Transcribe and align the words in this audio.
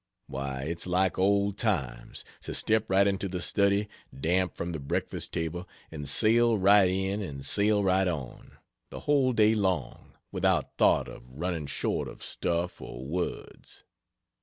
Why, 0.25 0.63
it's 0.63 0.87
like 0.87 1.19
old 1.19 1.59
times, 1.59 2.25
to 2.41 2.55
step 2.55 2.89
right 2.89 3.05
into 3.05 3.29
the 3.29 3.39
study, 3.39 3.87
damp 4.19 4.55
from 4.55 4.71
the 4.71 4.79
breakfast 4.79 5.31
table, 5.31 5.69
and 5.91 6.09
sail 6.09 6.57
right 6.57 6.89
in 6.89 7.21
and 7.21 7.45
sail 7.45 7.83
right 7.83 8.07
on, 8.07 8.57
the 8.89 9.01
whole 9.01 9.31
day 9.31 9.53
long, 9.53 10.13
without 10.31 10.75
thought 10.75 11.07
of 11.07 11.37
running 11.37 11.67
short 11.67 12.07
of 12.07 12.23
stuff 12.23 12.81
or 12.81 13.05
words. 13.05 13.83